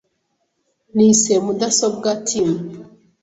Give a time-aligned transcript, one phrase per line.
[0.95, 2.49] Nise mudasobwa Tim.